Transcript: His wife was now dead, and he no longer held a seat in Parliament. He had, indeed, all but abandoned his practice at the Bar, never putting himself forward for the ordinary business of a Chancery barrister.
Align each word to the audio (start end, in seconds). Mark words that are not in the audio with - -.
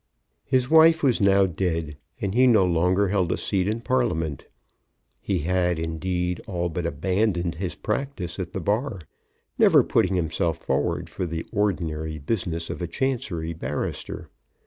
His 0.45 0.67
wife 0.67 1.03
was 1.03 1.21
now 1.21 1.45
dead, 1.45 1.95
and 2.19 2.33
he 2.33 2.47
no 2.47 2.65
longer 2.65 3.09
held 3.09 3.31
a 3.31 3.37
seat 3.37 3.67
in 3.67 3.81
Parliament. 3.81 4.47
He 5.21 5.41
had, 5.41 5.77
indeed, 5.77 6.41
all 6.47 6.69
but 6.69 6.87
abandoned 6.87 7.53
his 7.61 7.75
practice 7.75 8.39
at 8.39 8.51
the 8.51 8.59
Bar, 8.61 9.01
never 9.59 9.83
putting 9.83 10.15
himself 10.15 10.57
forward 10.57 11.07
for 11.07 11.27
the 11.27 11.45
ordinary 11.51 12.17
business 12.17 12.71
of 12.71 12.81
a 12.81 12.87
Chancery 12.87 13.53
barrister. 13.53 14.31